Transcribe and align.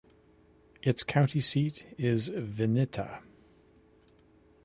Its 0.81 1.03
county 1.03 1.39
seat 1.39 1.85
is 1.95 2.29
Vinita. 2.31 3.21